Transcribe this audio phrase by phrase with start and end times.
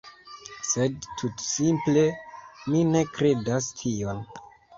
[0.69, 2.07] Sed, tutsimple,
[2.71, 4.25] mi ne kredas tion.